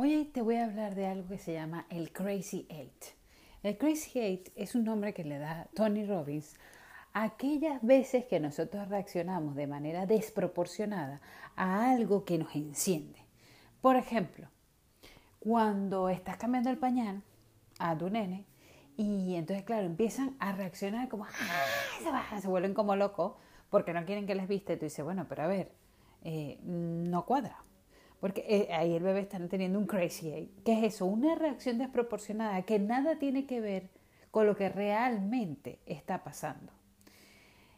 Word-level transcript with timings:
Hoy 0.00 0.26
te 0.26 0.42
voy 0.42 0.54
a 0.54 0.66
hablar 0.66 0.94
de 0.94 1.08
algo 1.08 1.26
que 1.26 1.38
se 1.38 1.54
llama 1.54 1.84
el 1.90 2.12
Crazy 2.12 2.68
Eight. 2.68 3.04
El 3.64 3.76
Crazy 3.76 4.20
Eight 4.20 4.50
es 4.54 4.76
un 4.76 4.84
nombre 4.84 5.12
que 5.12 5.24
le 5.24 5.40
da 5.40 5.66
Tony 5.74 6.06
Robbins 6.06 6.54
a 7.12 7.24
aquellas 7.24 7.82
veces 7.82 8.24
que 8.26 8.38
nosotros 8.38 8.86
reaccionamos 8.86 9.56
de 9.56 9.66
manera 9.66 10.06
desproporcionada 10.06 11.20
a 11.56 11.90
algo 11.90 12.24
que 12.24 12.38
nos 12.38 12.54
enciende. 12.54 13.18
Por 13.80 13.96
ejemplo, 13.96 14.46
cuando 15.40 16.08
estás 16.10 16.36
cambiando 16.36 16.70
el 16.70 16.78
pañal 16.78 17.24
a 17.80 17.98
tu 17.98 18.08
nene 18.08 18.46
y 18.96 19.34
entonces, 19.34 19.64
claro, 19.64 19.84
empiezan 19.84 20.36
a 20.38 20.52
reaccionar 20.52 21.08
como, 21.08 21.24
¡ah! 21.24 22.38
se, 22.40 22.46
vuelven 22.46 22.72
como 22.72 22.94
locos 22.94 23.32
porque 23.68 23.92
no 23.92 24.04
quieren 24.04 24.28
que 24.28 24.36
les 24.36 24.46
viste. 24.46 24.76
Tú 24.76 24.84
dices, 24.84 25.04
bueno, 25.04 25.26
pero 25.28 25.42
a 25.42 25.48
ver, 25.48 25.72
eh, 26.22 26.60
no 26.62 27.26
cuadra 27.26 27.64
porque 28.20 28.44
eh, 28.48 28.72
ahí 28.72 28.94
el 28.94 29.02
bebé 29.02 29.20
está 29.20 29.38
teniendo 29.48 29.78
un 29.78 29.86
crazy 29.86 30.32
age. 30.32 30.50
¿Qué 30.64 30.72
es 30.72 30.94
eso? 30.94 31.06
Una 31.06 31.34
reacción 31.34 31.78
desproporcionada 31.78 32.62
que 32.62 32.78
nada 32.78 33.18
tiene 33.18 33.46
que 33.46 33.60
ver 33.60 33.90
con 34.30 34.46
lo 34.46 34.56
que 34.56 34.68
realmente 34.68 35.78
está 35.86 36.24
pasando. 36.24 36.72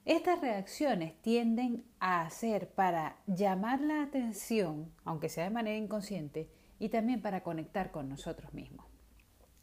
Estas 0.05 0.41
reacciones 0.41 1.15
tienden 1.21 1.85
a 2.01 2.29
ser 2.31 2.69
para 2.69 3.17
llamar 3.27 3.81
la 3.81 4.03
atención, 4.03 4.91
aunque 5.05 5.29
sea 5.29 5.45
de 5.45 5.51
manera 5.51 5.77
inconsciente, 5.77 6.49
y 6.79 6.89
también 6.89 7.21
para 7.21 7.43
conectar 7.43 7.91
con 7.91 8.09
nosotros 8.09 8.55
mismos. 8.55 8.87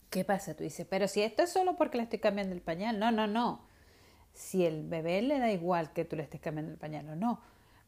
¿Qué 0.10 0.24
pasa? 0.24 0.56
Tú 0.56 0.64
dices, 0.64 0.86
pero 0.90 1.08
si 1.08 1.22
esto 1.22 1.44
es 1.44 1.52
solo 1.52 1.76
porque 1.76 1.98
le 1.98 2.04
estoy 2.04 2.20
cambiando 2.20 2.54
el 2.54 2.62
pañal. 2.62 3.00
No, 3.00 3.12
no, 3.12 3.28
no. 3.28 3.66
Si 4.34 4.66
el 4.66 4.88
bebé 4.88 5.22
le 5.22 5.40
da 5.40 5.52
igual 5.52 5.92
que 5.92 6.06
tú 6.06 6.16
le 6.16 6.24
estés 6.24 6.40
cambiando 6.40 6.72
el 6.72 6.78
pañal 6.78 7.10
o 7.10 7.16
no, 7.16 7.42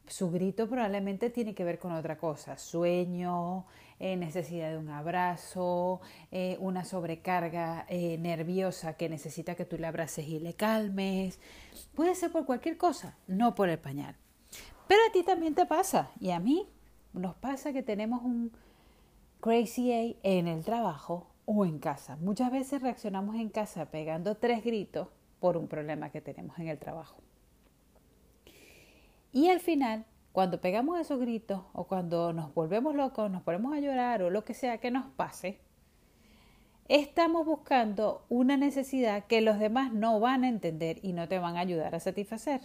su 0.09 0.31
grito 0.31 0.67
probablemente 0.67 1.29
tiene 1.29 1.53
que 1.53 1.63
ver 1.63 1.79
con 1.79 1.91
otra 1.91 2.17
cosa, 2.17 2.57
sueño, 2.57 3.65
eh, 3.99 4.15
necesidad 4.15 4.71
de 4.71 4.77
un 4.77 4.89
abrazo, 4.89 6.01
eh, 6.31 6.57
una 6.59 6.83
sobrecarga 6.83 7.85
eh, 7.89 8.17
nerviosa 8.17 8.93
que 8.93 9.09
necesita 9.09 9.55
que 9.55 9.65
tú 9.65 9.77
le 9.77 9.87
abraces 9.87 10.27
y 10.27 10.39
le 10.39 10.53
calmes. 10.53 11.39
Puede 11.95 12.15
ser 12.15 12.31
por 12.31 12.45
cualquier 12.45 12.77
cosa, 12.77 13.17
no 13.27 13.55
por 13.55 13.69
el 13.69 13.77
pañal. 13.77 14.15
Pero 14.87 15.01
a 15.07 15.11
ti 15.11 15.23
también 15.23 15.53
te 15.53 15.65
pasa 15.65 16.11
y 16.19 16.31
a 16.31 16.39
mí 16.39 16.67
nos 17.13 17.35
pasa 17.35 17.73
que 17.73 17.83
tenemos 17.83 18.23
un 18.23 18.51
crazy 19.41 19.91
A 19.91 20.15
en 20.23 20.47
el 20.47 20.63
trabajo 20.63 21.27
o 21.45 21.65
en 21.65 21.79
casa. 21.79 22.15
Muchas 22.17 22.51
veces 22.51 22.81
reaccionamos 22.81 23.35
en 23.35 23.49
casa 23.49 23.85
pegando 23.91 24.35
tres 24.35 24.63
gritos 24.63 25.07
por 25.39 25.57
un 25.57 25.67
problema 25.67 26.09
que 26.09 26.21
tenemos 26.21 26.57
en 26.59 26.67
el 26.67 26.79
trabajo. 26.79 27.21
Y 29.31 29.49
al 29.49 29.59
final, 29.59 30.05
cuando 30.31 30.61
pegamos 30.61 30.99
esos 30.99 31.19
gritos 31.19 31.61
o 31.73 31.85
cuando 31.85 32.33
nos 32.33 32.53
volvemos 32.53 32.95
locos, 32.95 33.29
nos 33.29 33.43
ponemos 33.43 33.75
a 33.75 33.79
llorar 33.79 34.23
o 34.23 34.29
lo 34.29 34.43
que 34.43 34.53
sea 34.53 34.79
que 34.79 34.91
nos 34.91 35.05
pase, 35.11 35.59
estamos 36.87 37.45
buscando 37.45 38.25
una 38.29 38.57
necesidad 38.57 39.25
que 39.25 39.41
los 39.41 39.59
demás 39.59 39.93
no 39.93 40.19
van 40.19 40.43
a 40.43 40.49
entender 40.49 40.99
y 41.03 41.13
no 41.13 41.27
te 41.27 41.39
van 41.39 41.57
a 41.57 41.61
ayudar 41.61 41.93
a 41.95 41.99
satisfacer. 41.99 42.61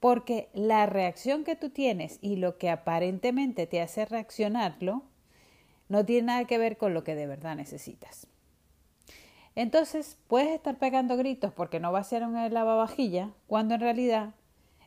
Porque 0.00 0.50
la 0.52 0.86
reacción 0.86 1.44
que 1.44 1.56
tú 1.56 1.70
tienes 1.70 2.18
y 2.20 2.36
lo 2.36 2.58
que 2.58 2.70
aparentemente 2.70 3.66
te 3.66 3.80
hace 3.80 4.04
reaccionarlo 4.04 5.04
no 5.88 6.04
tiene 6.04 6.26
nada 6.26 6.44
que 6.44 6.58
ver 6.58 6.76
con 6.76 6.92
lo 6.92 7.04
que 7.04 7.14
de 7.14 7.26
verdad 7.26 7.56
necesitas. 7.56 8.26
Entonces, 9.54 10.18
puedes 10.26 10.50
estar 10.50 10.76
pegando 10.78 11.16
gritos 11.16 11.52
porque 11.52 11.80
no 11.80 11.92
va 11.92 12.00
a 12.00 12.04
ser 12.04 12.24
una 12.24 12.46
lavavajilla, 12.48 13.30
cuando 13.46 13.74
en 13.74 13.80
realidad 13.80 14.34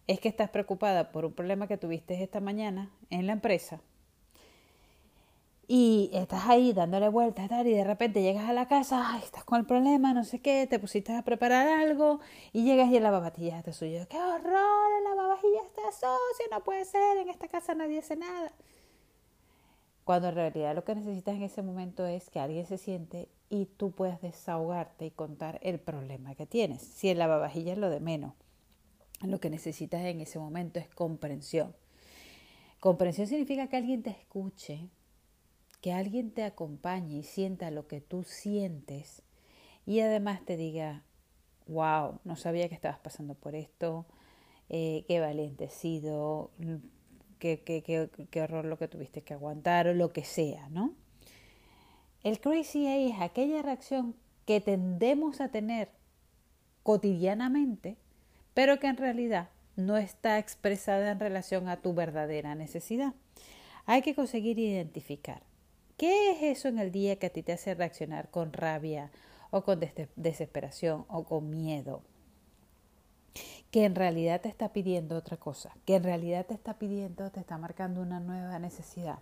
es 0.10 0.20
que 0.20 0.28
estás 0.28 0.50
preocupada 0.50 1.12
por 1.12 1.24
un 1.24 1.34
problema 1.34 1.68
que 1.68 1.78
tuviste 1.78 2.24
esta 2.24 2.40
mañana 2.40 2.90
en 3.12 3.28
la 3.28 3.34
empresa 3.34 3.80
y 5.68 6.10
estás 6.14 6.48
ahí 6.48 6.74
dándole 6.74 7.10
vueltas 7.10 7.48
y 7.52 7.74
de 7.74 7.84
repente 7.84 8.24
llegas 8.24 8.50
a 8.50 8.54
la 8.54 8.68
casa, 8.68 9.04
ay, 9.06 9.22
estás 9.24 9.44
con 9.44 9.60
el 9.60 9.68
problema, 9.68 10.16
no 10.16 10.24
sé 10.24 10.42
qué, 10.42 10.66
te 10.68 10.80
pusiste 10.80 11.16
a 11.16 11.22
preparar 11.22 11.68
algo 11.68 12.22
y 12.54 12.64
llegas 12.64 12.90
y 12.90 12.98
el 12.98 13.04
lavavajillas 13.04 13.60
está 13.60 13.72
suyo. 13.72 14.08
¡Qué 14.10 14.18
horror! 14.18 14.92
El 14.98 15.04
lavavajillas 15.04 15.66
está 15.66 15.92
sucio, 15.92 16.46
no 16.50 16.64
puede 16.64 16.86
ser, 16.86 17.18
en 17.18 17.30
esta 17.30 17.48
casa 17.48 17.76
nadie 17.76 18.00
hace 18.00 18.16
nada. 18.16 18.52
Cuando 20.06 20.30
en 20.30 20.36
realidad 20.36 20.74
lo 20.74 20.84
que 20.84 20.96
necesitas 20.96 21.36
en 21.36 21.44
ese 21.44 21.62
momento 21.62 22.08
es 22.08 22.32
que 22.32 22.40
alguien 22.40 22.66
se 22.66 22.80
siente 22.80 23.30
y 23.52 23.68
tú 23.68 23.92
puedas 23.92 24.24
desahogarte 24.24 25.06
y 25.06 25.12
contar 25.12 25.60
el 25.62 25.80
problema 25.80 26.34
que 26.34 26.48
tienes. 26.48 26.82
Si 26.82 27.10
el 27.10 27.20
lavavajillas 27.20 27.74
es 27.74 27.78
lo 27.78 27.92
de 27.92 28.00
menos. 28.00 28.34
Lo 29.22 29.40
que 29.40 29.50
necesitas 29.50 30.02
en 30.06 30.22
ese 30.22 30.40
momento 30.40 30.80
es 30.80 30.88
comprensión. 30.90 31.76
Comprensión 32.80 33.28
significa 33.28 33.68
que 33.68 33.78
alguien 33.78 34.04
te 34.04 34.12
escuche, 34.12 34.90
que 35.82 35.92
alguien 35.92 36.32
te 36.32 36.44
acompañe 36.44 37.18
y 37.18 37.24
sienta 37.24 37.72
lo 37.72 37.88
que 37.88 38.00
tú 38.00 38.24
sientes 38.24 39.24
y 39.86 40.00
además 40.00 40.46
te 40.46 40.56
diga, 40.56 41.04
wow, 41.68 42.20
no 42.24 42.36
sabía 42.36 42.70
que 42.70 42.76
estabas 42.76 43.00
pasando 43.00 43.36
por 43.36 43.56
esto, 43.56 44.06
eh, 44.70 45.04
qué 45.08 45.20
valiente 45.20 45.66
has 45.66 45.74
sido, 45.74 46.52
qué, 47.40 47.62
qué, 47.64 48.42
horror 48.42 48.66
lo 48.66 48.78
que 48.78 48.88
tuviste 48.88 49.24
que 49.24 49.34
aguantar 49.34 49.88
o 49.88 49.94
lo 49.94 50.14
que 50.14 50.24
sea, 50.24 50.70
¿no? 50.70 50.94
El 52.24 52.40
crazy 52.40 52.86
es 52.86 53.20
aquella 53.20 53.62
reacción 53.62 54.16
que 54.46 54.62
tendemos 54.62 55.42
a 55.42 55.50
tener 55.50 55.90
cotidianamente 56.84 57.98
pero 58.60 58.78
que 58.78 58.88
en 58.88 58.98
realidad 58.98 59.48
no 59.78 59.96
está 59.96 60.38
expresada 60.38 61.12
en 61.12 61.20
relación 61.22 61.70
a 61.70 61.78
tu 61.78 61.94
verdadera 61.94 62.56
necesidad. 62.56 63.14
Hay 63.86 64.02
que 64.02 64.14
conseguir 64.14 64.60
identificar 64.60 65.44
qué 65.96 66.32
es 66.32 66.58
eso 66.58 66.68
en 66.68 66.78
el 66.78 66.92
día 66.92 67.16
que 67.16 67.28
a 67.28 67.30
ti 67.30 67.42
te 67.42 67.54
hace 67.54 67.74
reaccionar 67.74 68.30
con 68.30 68.52
rabia 68.52 69.12
o 69.50 69.64
con 69.64 69.80
desesperación 70.18 71.06
o 71.08 71.24
con 71.24 71.50
miedo, 71.50 72.02
que 73.72 73.86
en 73.86 73.96
realidad 73.96 74.42
te 74.42 74.50
está 74.50 74.74
pidiendo 74.74 75.16
otra 75.16 75.38
cosa, 75.38 75.72
que 75.86 75.96
en 75.96 76.04
realidad 76.04 76.46
te 76.46 76.54
está 76.54 76.78
pidiendo, 76.78 77.32
te 77.32 77.40
está 77.40 77.58
marcando 77.58 78.02
una 78.02 78.20
nueva 78.20 78.60
necesidad. 78.60 79.20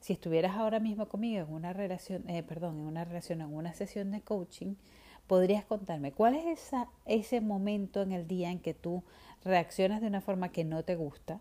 Si 0.00 0.14
estuvieras 0.14 0.56
ahora 0.56 0.80
mismo 0.80 1.10
conmigo 1.10 1.44
en 1.46 1.52
una 1.52 1.74
relación, 1.74 2.26
eh, 2.30 2.42
perdón, 2.42 2.78
en 2.78 2.86
una 2.86 3.04
relación, 3.04 3.42
en 3.42 3.52
una 3.52 3.74
sesión 3.74 4.12
de 4.12 4.22
coaching, 4.22 4.76
¿Podrías 5.26 5.64
contarme 5.64 6.12
cuál 6.12 6.36
es 6.36 6.72
ese 7.04 7.40
momento 7.40 8.02
en 8.02 8.12
el 8.12 8.28
día 8.28 8.50
en 8.50 8.60
que 8.60 8.74
tú 8.74 9.02
reaccionas 9.44 10.00
de 10.00 10.06
una 10.06 10.20
forma 10.20 10.52
que 10.52 10.64
no 10.64 10.84
te 10.84 10.94
gusta? 10.94 11.40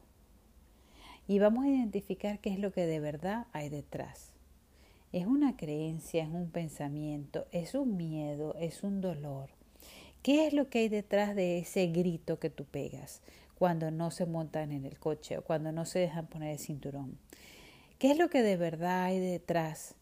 Y 1.27 1.39
vamos 1.39 1.65
a 1.65 1.69
identificar 1.69 2.39
qué 2.39 2.51
es 2.51 2.59
lo 2.59 2.71
que 2.71 2.85
de 2.85 2.99
verdad 2.99 3.45
hay 3.51 3.69
detrás. 3.69 4.33
¿Es 5.11 5.27
una 5.27 5.55
creencia, 5.55 6.23
es 6.23 6.29
un 6.29 6.49
pensamiento, 6.49 7.47
es 7.51 7.75
un 7.75 7.95
miedo, 7.95 8.55
es 8.59 8.83
un 8.83 9.01
dolor? 9.01 9.49
¿Qué 10.23 10.47
es 10.47 10.53
lo 10.53 10.69
que 10.69 10.79
hay 10.79 10.89
detrás 10.89 11.35
de 11.35 11.59
ese 11.59 11.87
grito 11.87 12.39
que 12.39 12.49
tú 12.49 12.65
pegas 12.65 13.21
cuando 13.57 13.91
no 13.91 14.09
se 14.09 14.25
montan 14.25 14.71
en 14.71 14.85
el 14.85 14.97
coche 14.99 15.37
o 15.37 15.43
cuando 15.43 15.71
no 15.71 15.85
se 15.85 15.99
dejan 15.99 16.25
poner 16.25 16.53
el 16.53 16.59
cinturón? 16.59 17.19
¿Qué 17.99 18.11
es 18.11 18.17
lo 18.17 18.29
que 18.29 18.41
de 18.41 18.57
verdad 18.57 19.03
hay 19.03 19.19
detrás 19.19 19.95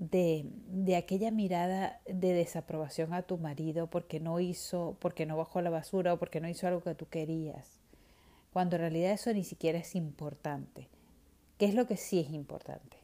de, 0.00 0.46
de, 0.68 0.96
aquella 0.96 1.30
mirada 1.30 2.00
de 2.06 2.32
desaprobación 2.32 3.12
a 3.12 3.20
tu 3.20 3.36
marido 3.36 3.88
porque 3.88 4.18
no 4.18 4.40
hizo, 4.40 4.96
porque 4.98 5.26
no 5.26 5.36
bajó 5.36 5.60
la 5.60 5.68
basura 5.68 6.14
o 6.14 6.18
porque 6.18 6.40
no 6.40 6.48
hizo 6.48 6.66
algo 6.66 6.80
que 6.80 6.94
tú 6.94 7.06
querías, 7.06 7.78
cuando 8.50 8.76
en 8.76 8.80
realidad 8.80 9.12
eso 9.12 9.30
ni 9.34 9.44
siquiera 9.44 9.78
es 9.78 9.94
importante. 9.94 10.88
¿Qué 11.58 11.66
es 11.66 11.74
lo 11.74 11.86
que 11.86 11.98
sí 11.98 12.18
es 12.18 12.30
importante? 12.30 12.96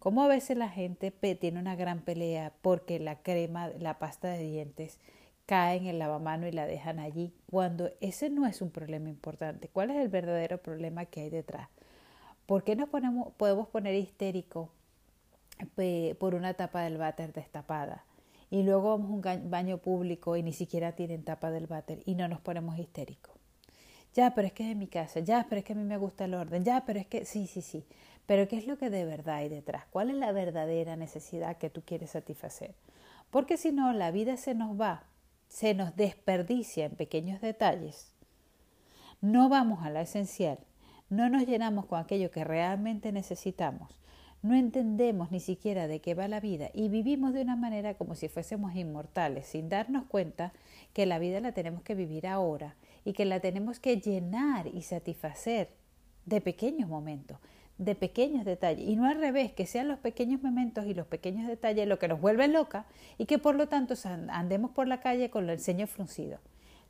Como 0.00 0.22
a 0.22 0.28
veces 0.28 0.58
la 0.58 0.68
gente 0.68 1.10
tiene 1.10 1.58
una 1.58 1.76
gran 1.76 2.02
pelea 2.02 2.52
porque 2.60 2.98
la 3.00 3.22
crema, 3.22 3.68
la 3.78 3.98
pasta 3.98 4.28
de 4.28 4.42
dientes 4.42 4.98
cae 5.46 5.78
en 5.78 5.86
el 5.86 5.98
lavamano 5.98 6.46
y 6.46 6.52
la 6.52 6.66
dejan 6.66 6.98
allí, 6.98 7.32
cuando 7.50 7.90
ese 8.02 8.28
no 8.28 8.46
es 8.46 8.60
un 8.60 8.70
problema 8.70 9.08
importante. 9.08 9.68
¿Cuál 9.68 9.90
es 9.92 9.96
el 9.96 10.08
verdadero 10.08 10.58
problema 10.58 11.06
que 11.06 11.22
hay 11.22 11.30
detrás? 11.30 11.70
¿Por 12.44 12.64
qué 12.64 12.76
nos 12.76 12.90
ponemos, 12.90 13.32
podemos 13.38 13.66
poner 13.68 13.94
histérico 13.94 14.70
por 16.18 16.34
una 16.34 16.54
tapa 16.54 16.82
del 16.82 16.98
váter 16.98 17.32
destapada. 17.32 18.04
Y 18.50 18.62
luego 18.62 18.90
vamos 18.98 19.26
a 19.26 19.34
un 19.34 19.50
baño 19.50 19.78
público 19.78 20.36
y 20.36 20.42
ni 20.42 20.52
siquiera 20.52 20.92
tienen 20.92 21.24
tapa 21.24 21.50
del 21.50 21.66
váter 21.66 22.02
y 22.06 22.14
no 22.14 22.28
nos 22.28 22.40
ponemos 22.40 22.78
histéricos. 22.78 23.34
Ya, 24.14 24.34
pero 24.34 24.46
es 24.46 24.52
que 24.52 24.64
es 24.64 24.72
en 24.72 24.78
mi 24.78 24.86
casa. 24.86 25.20
Ya, 25.20 25.46
pero 25.48 25.58
es 25.58 25.64
que 25.64 25.74
a 25.74 25.76
mí 25.76 25.84
me 25.84 25.98
gusta 25.98 26.24
el 26.24 26.34
orden. 26.34 26.64
Ya, 26.64 26.84
pero 26.86 26.98
es 26.98 27.06
que 27.06 27.24
sí, 27.24 27.46
sí, 27.46 27.60
sí. 27.60 27.84
Pero 28.26 28.48
¿qué 28.48 28.56
es 28.56 28.66
lo 28.66 28.78
que 28.78 28.90
de 28.90 29.04
verdad 29.04 29.36
hay 29.36 29.48
detrás? 29.48 29.84
¿Cuál 29.90 30.10
es 30.10 30.16
la 30.16 30.32
verdadera 30.32 30.96
necesidad 30.96 31.56
que 31.56 31.70
tú 31.70 31.82
quieres 31.84 32.10
satisfacer? 32.10 32.74
Porque 33.30 33.56
si 33.56 33.72
no, 33.72 33.92
la 33.92 34.10
vida 34.10 34.36
se 34.36 34.54
nos 34.54 34.78
va, 34.80 35.04
se 35.48 35.74
nos 35.74 35.96
desperdicia 35.96 36.86
en 36.86 36.96
pequeños 36.96 37.40
detalles. 37.40 38.12
No 39.20 39.48
vamos 39.48 39.84
a 39.84 39.90
la 39.90 40.02
esencial, 40.02 40.58
no 41.10 41.28
nos 41.28 41.46
llenamos 41.46 41.86
con 41.86 41.98
aquello 41.98 42.30
que 42.30 42.44
realmente 42.44 43.12
necesitamos, 43.12 43.98
no 44.42 44.54
entendemos 44.54 45.32
ni 45.32 45.40
siquiera 45.40 45.88
de 45.88 46.00
qué 46.00 46.14
va 46.14 46.28
la 46.28 46.40
vida 46.40 46.70
y 46.72 46.88
vivimos 46.88 47.32
de 47.32 47.42
una 47.42 47.56
manera 47.56 47.94
como 47.94 48.14
si 48.14 48.28
fuésemos 48.28 48.74
inmortales, 48.76 49.46
sin 49.46 49.68
darnos 49.68 50.04
cuenta 50.06 50.52
que 50.92 51.06
la 51.06 51.18
vida 51.18 51.40
la 51.40 51.52
tenemos 51.52 51.82
que 51.82 51.94
vivir 51.94 52.26
ahora 52.26 52.76
y 53.04 53.14
que 53.14 53.24
la 53.24 53.40
tenemos 53.40 53.80
que 53.80 54.00
llenar 54.00 54.68
y 54.68 54.82
satisfacer 54.82 55.70
de 56.24 56.40
pequeños 56.40 56.88
momentos, 56.88 57.38
de 57.78 57.94
pequeños 57.94 58.44
detalles, 58.44 58.86
y 58.86 58.96
no 58.96 59.06
al 59.06 59.18
revés, 59.18 59.52
que 59.52 59.66
sean 59.66 59.88
los 59.88 59.98
pequeños 59.98 60.42
momentos 60.42 60.86
y 60.86 60.94
los 60.94 61.06
pequeños 61.06 61.48
detalles 61.48 61.88
lo 61.88 61.98
que 61.98 62.08
nos 62.08 62.20
vuelve 62.20 62.46
loca 62.46 62.86
y 63.16 63.26
que 63.26 63.38
por 63.38 63.54
lo 63.54 63.68
tanto 63.68 63.94
andemos 64.30 64.70
por 64.70 64.86
la 64.86 65.00
calle 65.00 65.30
con 65.30 65.48
el 65.50 65.58
ceño 65.58 65.86
fruncido. 65.86 66.38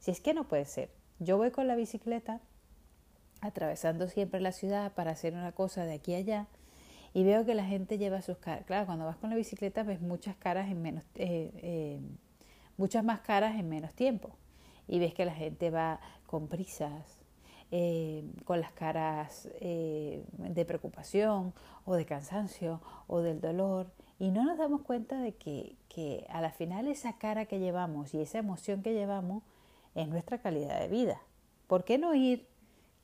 Si 0.00 0.10
es 0.10 0.20
que 0.20 0.34
no 0.34 0.48
puede 0.48 0.64
ser. 0.64 0.90
Yo 1.18 1.36
voy 1.36 1.50
con 1.50 1.66
la 1.66 1.76
bicicleta 1.76 2.40
atravesando 3.40 4.08
siempre 4.08 4.40
la 4.40 4.52
ciudad 4.52 4.92
para 4.92 5.12
hacer 5.12 5.34
una 5.34 5.52
cosa 5.52 5.84
de 5.84 5.94
aquí 5.94 6.14
a 6.14 6.18
allá 6.18 6.46
y 7.14 7.25
veo 7.25 7.44
que 7.44 7.55
la 7.55 7.64
gente 7.64 7.99
lleva 7.99 8.22
sus 8.22 8.38
caras. 8.38 8.64
Claro, 8.66 8.87
cuando 8.87 9.05
vas 9.05 9.16
con 9.16 9.31
la 9.31 9.37
bicicleta 9.37 9.82
ves 9.82 10.00
muchas 10.00 10.37
caras 10.37 10.70
en 10.70 10.82
menos, 10.82 11.05
eh, 11.14 11.50
eh, 11.56 12.00
muchas 12.76 13.05
más 13.05 13.20
caras 13.20 13.58
en 13.58 13.69
menos 13.69 13.94
tiempo 13.94 14.37
y 14.87 14.99
ves 14.99 15.14
que 15.14 15.25
la 15.25 15.34
gente 15.34 15.70
va 15.70 16.00
con 16.26 16.49
prisas, 16.49 17.19
eh, 17.70 18.25
con 18.44 18.60
las 18.62 18.72
caras 18.72 19.49
eh, 19.60 20.25
de 20.38 20.64
preocupación 20.64 21.52
o 21.84 21.94
de 21.94 22.06
cansancio 22.06 22.81
o 23.06 23.20
del 23.20 23.43
dolor 23.43 23.93
y 24.19 24.31
no 24.31 24.44
nos 24.44 24.56
damos 24.56 24.81
cuenta 24.81 25.20
de 25.20 25.34
que, 25.34 25.76
que 25.90 26.26
a 26.31 26.40
la 26.40 26.50
final 26.50 26.88
esa 26.88 27.19
cara 27.19 27.44
que 27.44 27.58
llevamos 27.58 28.14
y 28.14 28.22
esa 28.22 28.38
emoción 28.38 28.82
que 28.82 28.94
llevamos 28.94 29.43
es 29.94 30.08
nuestra 30.08 30.38
calidad 30.38 30.81
de 30.81 30.88
vida. 30.88 31.20
¿Por 31.66 31.84
qué 31.84 31.99
no 31.99 32.14
ir? 32.14 32.47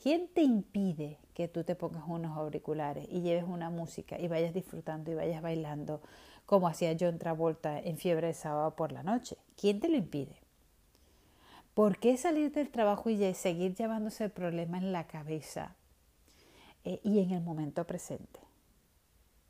¿Quién 0.05 0.29
te 0.29 0.43
impide 0.43 1.17
que 1.33 1.49
tú 1.49 1.65
te 1.65 1.75
pongas 1.75 2.05
unos 2.07 2.37
auriculares 2.37 3.09
y 3.09 3.23
lleves 3.23 3.45
una 3.45 3.71
música 3.71 4.21
y 4.21 4.29
vayas 4.29 4.53
disfrutando 4.53 5.11
y 5.11 5.15
vayas 5.15 5.41
bailando 5.41 6.03
como 6.45 6.69
hacía 6.69 6.95
John 7.01 7.19
Travolta 7.19 7.81
en 7.81 7.97
Fiebre 7.97 8.27
de 8.27 8.35
Sábado 8.35 8.77
por 8.77 8.93
la 8.93 9.03
noche? 9.03 9.39
¿Quién 9.59 9.81
te 9.81 9.89
lo 9.89 9.97
impide? 9.97 10.37
¿Por 11.73 11.97
qué 11.97 12.19
salir 12.19 12.53
del 12.53 12.69
trabajo 12.69 13.09
y 13.09 13.33
seguir 13.33 13.75
llevándose 13.77 14.25
el 14.25 14.31
problema 14.31 14.77
en 14.77 14.93
la 14.93 15.07
cabeza 15.07 15.75
eh, 16.85 17.01
y 17.03 17.21
en 17.21 17.31
el 17.31 17.41
momento 17.41 17.87
presente? 17.87 18.41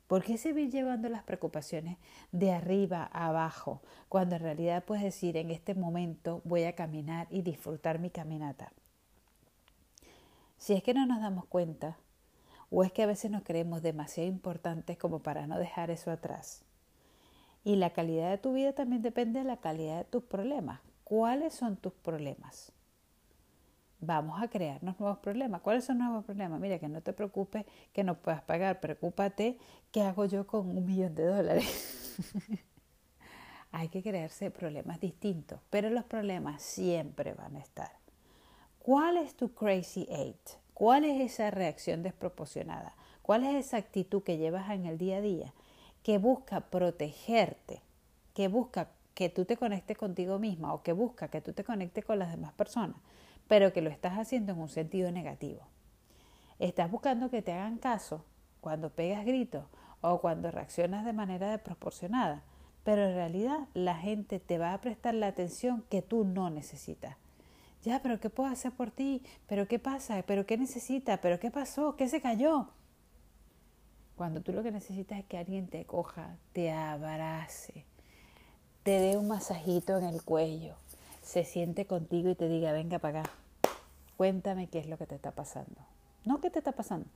¿Por 0.07 0.23
qué 0.23 0.37
seguir 0.37 0.71
llevando 0.71 1.09
las 1.09 1.23
preocupaciones 1.23 1.97
de 2.31 2.53
arriba 2.53 3.09
a 3.11 3.27
abajo 3.27 3.81
cuando 4.07 4.37
en 4.37 4.43
realidad 4.43 4.85
puedes 4.85 5.03
decir 5.03 5.35
en 5.35 5.51
este 5.51 5.75
momento 5.75 6.41
voy 6.45 6.63
a 6.63 6.75
caminar 6.75 7.27
y 7.29 7.41
disfrutar 7.41 7.99
mi 7.99 8.09
caminata? 8.09 8.71
Si 10.57 10.73
es 10.73 10.83
que 10.83 10.93
no 10.93 11.05
nos 11.05 11.21
damos 11.21 11.45
cuenta, 11.45 11.97
o 12.69 12.83
es 12.83 12.91
que 12.91 13.03
a 13.03 13.07
veces 13.07 13.31
nos 13.31 13.43
creemos 13.43 13.81
demasiado 13.81 14.27
importantes 14.29 14.97
como 14.97 15.19
para 15.19 15.47
no 15.47 15.59
dejar 15.59 15.91
eso 15.91 16.11
atrás. 16.11 16.63
Y 17.63 17.77
la 17.77 17.91
calidad 17.91 18.29
de 18.29 18.37
tu 18.37 18.53
vida 18.53 18.73
también 18.73 19.01
depende 19.01 19.39
de 19.39 19.45
la 19.45 19.57
calidad 19.57 19.97
de 19.97 20.03
tus 20.05 20.23
problemas. 20.23 20.81
¿Cuáles 21.03 21.53
son 21.53 21.77
tus 21.77 21.93
problemas? 21.93 22.71
Vamos 23.99 24.41
a 24.41 24.47
crearnos 24.47 24.99
nuevos 24.99 25.19
problemas. 25.19 25.61
¿Cuáles 25.61 25.85
son 25.85 25.97
nuevos 25.97 26.25
problemas? 26.25 26.59
Mira, 26.59 26.79
que 26.79 26.87
no 26.87 27.01
te 27.01 27.13
preocupes 27.13 27.65
que 27.91 28.03
no 28.03 28.15
puedas 28.17 28.41
pagar. 28.41 28.79
Preocúpate 28.79 29.57
qué 29.91 30.01
hago 30.01 30.25
yo 30.25 30.45
con 30.45 30.69
un 30.69 30.85
millón 30.85 31.15
de 31.15 31.25
dólares. 31.25 32.17
Hay 33.71 33.89
que 33.89 34.03
crearse 34.03 34.51
problemas 34.51 34.99
distintos, 34.99 35.59
pero 35.69 35.89
los 35.89 36.05
problemas 36.05 36.61
siempre 36.61 37.33
van 37.33 37.55
a 37.55 37.59
estar. 37.59 38.04
¿Cuál 38.85 39.17
es 39.17 39.33
tu 39.33 39.51
crazy 39.51 40.05
eight? 40.11 40.47
¿Cuál 40.75 41.05
es 41.05 41.19
esa 41.19 41.49
reacción 41.49 42.03
desproporcionada? 42.03 42.93
¿Cuál 43.23 43.43
es 43.43 43.55
esa 43.55 43.77
actitud 43.77 44.21
que 44.21 44.37
llevas 44.37 44.69
en 44.69 44.85
el 44.85 44.99
día 44.99 45.17
a 45.17 45.21
día 45.21 45.55
que 46.03 46.19
busca 46.19 46.61
protegerte, 46.69 47.81
que 48.35 48.47
busca 48.47 48.91
que 49.15 49.29
tú 49.29 49.43
te 49.45 49.57
conectes 49.57 49.97
contigo 49.97 50.37
misma 50.37 50.71
o 50.71 50.83
que 50.83 50.93
busca 50.93 51.29
que 51.29 51.41
tú 51.41 51.51
te 51.51 51.63
conectes 51.63 52.05
con 52.05 52.19
las 52.19 52.29
demás 52.29 52.53
personas, 52.53 52.97
pero 53.47 53.73
que 53.73 53.81
lo 53.81 53.89
estás 53.89 54.19
haciendo 54.19 54.51
en 54.51 54.59
un 54.59 54.69
sentido 54.69 55.11
negativo. 55.11 55.61
Estás 56.59 56.91
buscando 56.91 57.31
que 57.31 57.41
te 57.41 57.53
hagan 57.53 57.79
caso 57.79 58.23
cuando 58.61 58.91
pegas 58.91 59.25
gritos 59.25 59.65
o 60.01 60.21
cuando 60.21 60.51
reaccionas 60.51 61.05
de 61.05 61.13
manera 61.13 61.49
desproporcionada, 61.49 62.43
pero 62.83 63.03
en 63.03 63.15
realidad 63.15 63.67
la 63.73 63.95
gente 63.95 64.39
te 64.39 64.59
va 64.59 64.75
a 64.75 64.81
prestar 64.81 65.15
la 65.15 65.25
atención 65.25 65.83
que 65.89 66.03
tú 66.03 66.23
no 66.23 66.51
necesitas. 66.51 67.17
Ya, 67.85 68.01
pero 68.01 68.19
¿qué 68.19 68.31
puedo 68.31 68.49
hacer 68.49 68.71
por 68.71 68.89
ti? 68.89 69.21
¿Pero 69.45 69.67
qué 69.67 69.77
pasa? 69.77 70.23
¿Pero 70.25 70.47
qué 70.47 70.57
necesita? 70.57 71.21
¿Pero 71.21 71.39
qué 71.39 71.51
pasó? 71.51 71.95
¿Qué 71.95 72.09
se 72.09 72.19
cayó? 72.19 72.69
Cuando 74.15 74.41
tú 74.41 74.53
lo 74.53 74.63
que 74.63 74.71
necesitas 74.71 75.19
es 75.19 75.25
que 75.25 75.37
alguien 75.37 75.67
te 75.67 75.85
coja, 75.85 76.35
te 76.51 76.71
abrace, 76.71 77.85
te 78.81 78.97
dé 78.97 79.17
un 79.17 79.27
masajito 79.27 79.99
en 79.99 80.05
el 80.05 80.23
cuello, 80.23 80.77
se 81.21 81.43
siente 81.45 81.85
contigo 81.85 82.31
y 82.31 82.35
te 82.35 82.47
diga, 82.47 82.71
venga 82.71 82.97
para 82.97 83.19
acá, 83.19 83.31
cuéntame 84.17 84.67
qué 84.67 84.79
es 84.79 84.87
lo 84.87 84.97
que 84.97 85.05
te 85.05 85.13
está 85.13 85.31
pasando. 85.31 85.79
No 86.23 86.41
qué 86.41 86.49
te 86.49 86.57
está 86.57 86.71
pasando, 86.71 87.07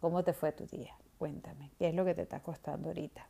cómo 0.00 0.24
te 0.24 0.32
fue 0.32 0.50
tu 0.52 0.64
día, 0.66 0.94
cuéntame, 1.18 1.72
qué 1.78 1.88
es 1.88 1.94
lo 1.94 2.06
que 2.06 2.14
te 2.14 2.22
está 2.22 2.40
costando 2.40 2.88
ahorita. 2.88 3.26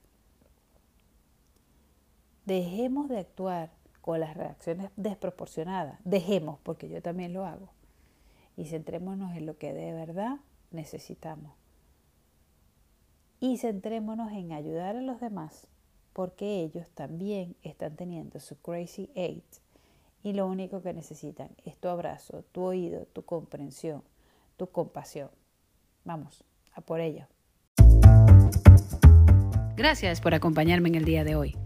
Dejemos 2.44 3.08
de 3.08 3.18
actuar 3.18 3.70
con 4.06 4.20
las 4.20 4.36
reacciones 4.36 4.92
desproporcionadas, 4.94 5.98
dejemos, 6.04 6.60
porque 6.62 6.88
yo 6.88 7.02
también 7.02 7.32
lo 7.32 7.44
hago, 7.44 7.70
y 8.56 8.66
centrémonos 8.66 9.36
en 9.36 9.46
lo 9.46 9.58
que 9.58 9.74
de 9.74 9.92
verdad 9.92 10.36
necesitamos. 10.70 11.52
Y 13.40 13.58
centrémonos 13.58 14.30
en 14.30 14.52
ayudar 14.52 14.94
a 14.94 15.02
los 15.02 15.20
demás 15.20 15.66
porque 16.12 16.60
ellos 16.60 16.86
también 16.94 17.56
están 17.62 17.96
teniendo 17.96 18.38
su 18.38 18.56
Crazy 18.62 19.10
Eight 19.16 19.44
y 20.22 20.34
lo 20.34 20.46
único 20.46 20.82
que 20.82 20.94
necesitan 20.94 21.50
es 21.64 21.76
tu 21.76 21.88
abrazo, 21.88 22.44
tu 22.52 22.62
oído, 22.62 23.06
tu 23.06 23.24
comprensión, 23.24 24.04
tu 24.56 24.68
compasión. 24.68 25.30
Vamos, 26.04 26.44
a 26.74 26.80
por 26.80 27.00
ello. 27.00 27.26
Gracias 29.76 30.20
por 30.20 30.32
acompañarme 30.32 30.90
en 30.90 30.94
el 30.94 31.04
día 31.04 31.24
de 31.24 31.34
hoy. 31.34 31.65